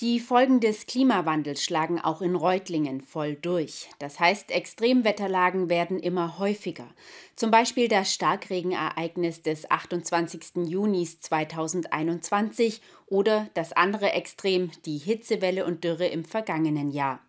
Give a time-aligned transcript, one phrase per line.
[0.00, 3.88] Die Folgen des Klimawandels schlagen auch in Reutlingen voll durch.
[3.98, 6.86] Das heißt, Extremwetterlagen werden immer häufiger.
[7.34, 10.66] Zum Beispiel das Starkregenereignis des 28.
[10.66, 17.20] Junis 2021 oder das andere Extrem, die Hitzewelle und Dürre im vergangenen Jahr.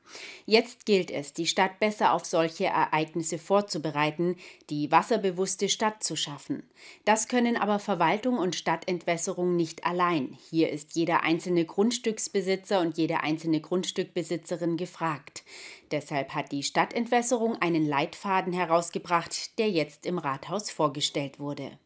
[0.45, 4.35] Jetzt gilt es, die Stadt besser auf solche Ereignisse vorzubereiten,
[4.69, 6.63] die wasserbewusste Stadt zu schaffen.
[7.05, 10.37] Das können aber Verwaltung und Stadtentwässerung nicht allein.
[10.49, 15.43] Hier ist jeder einzelne Grundstücksbesitzer und jede einzelne Grundstückbesitzerin gefragt.
[15.91, 21.77] Deshalb hat die Stadtentwässerung einen Leitfaden herausgebracht, der jetzt im Rathaus vorgestellt wurde.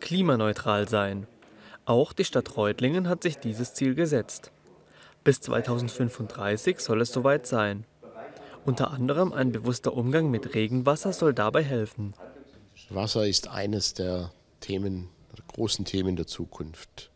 [0.00, 1.26] Klimaneutral sein.
[1.86, 4.52] Auch die Stadt Reutlingen hat sich dieses Ziel gesetzt.
[5.24, 7.86] Bis 2035 soll es soweit sein.
[8.66, 12.12] Unter anderem ein bewusster Umgang mit Regenwasser soll dabei helfen.
[12.90, 15.08] Wasser ist eines der Themen,
[15.48, 17.10] großen Themen der Zukunft.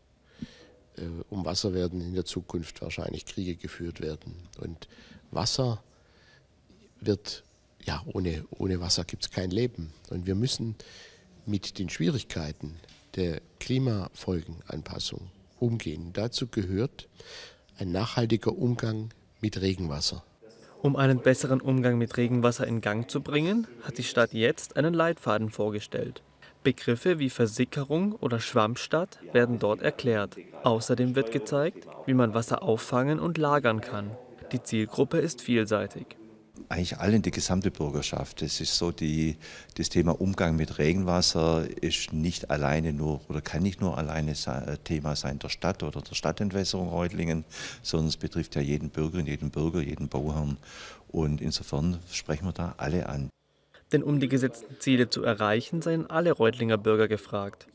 [0.97, 4.35] Äh, um Wasser werden in der Zukunft wahrscheinlich Kriege geführt werden.
[4.59, 4.87] Und
[5.29, 5.83] Wasser
[6.99, 7.43] wird,
[7.83, 9.93] ja, ohne, ohne Wasser gibt es kein Leben.
[10.09, 10.75] Und wir müssen
[11.45, 12.79] mit den Schwierigkeiten
[13.15, 15.29] der Klimafolgenanpassung
[15.59, 16.11] umgehen.
[16.13, 17.07] Dazu gehört
[17.79, 19.09] ein nachhaltiger Umgang
[19.41, 20.23] mit Regenwasser.
[20.81, 24.93] Um einen besseren Umgang mit Regenwasser in Gang zu bringen, hat die Stadt jetzt einen
[24.93, 26.21] Leitfaden vorgestellt.
[26.63, 30.35] Begriffe wie Versickerung oder Schwammstadt werden dort erklärt.
[30.63, 34.11] Außerdem wird gezeigt, wie man Wasser auffangen und lagern kann.
[34.51, 36.17] Die Zielgruppe ist vielseitig
[36.67, 38.41] eigentlich alle, die gesamte Bürgerschaft.
[38.41, 39.37] Es ist so, die,
[39.75, 44.77] das Thema Umgang mit Regenwasser ist nicht alleine nur oder kann nicht nur alleine äh,
[44.83, 47.45] Thema sein der Stadt oder der Stadtentwässerung Reutlingen,
[47.81, 50.57] sondern es betrifft ja jeden Bürgerin, jeden Bürger, jeden Bauherrn.
[51.07, 53.29] Und insofern sprechen wir da alle an.
[53.91, 57.67] Denn um die gesetzten Ziele zu erreichen, seien alle Reutlinger Bürger gefragt.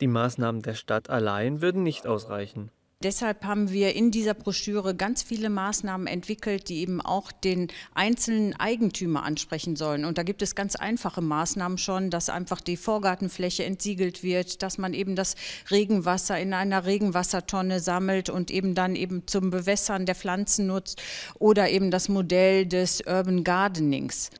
[0.00, 2.70] Die Maßnahmen der Stadt allein würden nicht ausreichen.
[3.02, 8.54] Deshalb haben wir in dieser Broschüre ganz viele Maßnahmen entwickelt, die eben auch den einzelnen
[8.54, 10.04] Eigentümer ansprechen sollen.
[10.04, 14.78] Und da gibt es ganz einfache Maßnahmen schon, dass einfach die Vorgartenfläche entsiegelt wird, dass
[14.78, 15.34] man eben das
[15.70, 21.02] Regenwasser in einer Regenwassertonne sammelt und eben dann eben zum Bewässern der Pflanzen nutzt
[21.40, 24.30] oder eben das Modell des Urban Gardenings.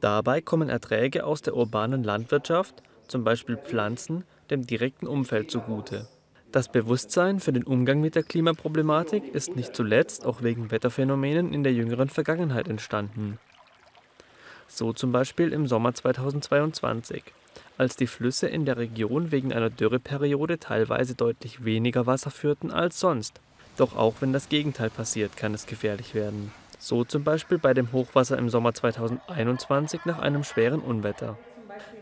[0.00, 6.08] Dabei kommen Erträge aus der urbanen Landwirtschaft, zum Beispiel Pflanzen, dem direkten Umfeld zugute.
[6.50, 11.62] Das Bewusstsein für den Umgang mit der Klimaproblematik ist nicht zuletzt auch wegen Wetterphänomenen in
[11.62, 13.38] der jüngeren Vergangenheit entstanden.
[14.66, 17.22] So zum Beispiel im Sommer 2022,
[17.76, 22.98] als die Flüsse in der Region wegen einer Dürreperiode teilweise deutlich weniger Wasser führten als
[22.98, 23.40] sonst.
[23.76, 26.50] Doch auch wenn das Gegenteil passiert, kann es gefährlich werden.
[26.78, 31.36] So zum Beispiel bei dem Hochwasser im Sommer 2021 nach einem schweren Unwetter.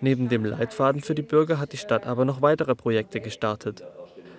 [0.00, 3.82] Neben dem Leitfaden für die Bürger hat die Stadt aber noch weitere Projekte gestartet.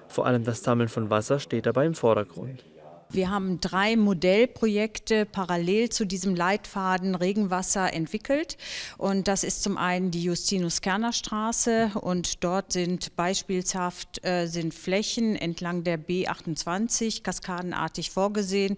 [0.07, 2.63] Vor allem das Sammeln von Wasser steht dabei im Vordergrund.
[3.09, 8.57] Wir haben drei Modellprojekte parallel zu diesem Leitfaden Regenwasser entwickelt.
[8.97, 15.85] Und das ist zum einen die Justinus-Kerner-Straße und dort sind beispielshaft äh, sind Flächen entlang
[15.85, 18.75] der B28 kaskadenartig vorgesehen,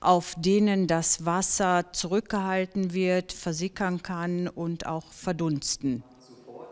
[0.00, 6.02] auf denen das Wasser zurückgehalten wird, versickern kann und auch verdunsten.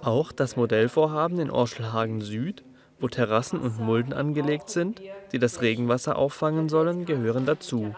[0.02, 2.62] Auch das Modellvorhaben in Orschelhagen Süd
[3.00, 5.00] wo Terrassen und Mulden angelegt sind,
[5.32, 7.94] die das Regenwasser auffangen sollen, gehören dazu.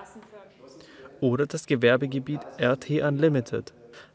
[1.21, 3.75] Oder das Gewerbegebiet RT Unlimited.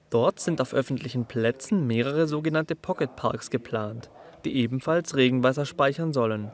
[0.09, 4.09] Dort sind auf öffentlichen Plätzen mehrere sogenannte Pocket Parks geplant,
[4.43, 6.51] die ebenfalls Regenwasser speichern sollen.